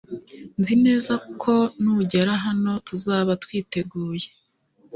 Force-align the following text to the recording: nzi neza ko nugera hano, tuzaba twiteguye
nzi 0.59 0.75
neza 0.85 1.13
ko 1.41 1.53
nugera 1.83 2.33
hano, 2.45 2.71
tuzaba 2.87 3.31
twiteguye 3.43 4.27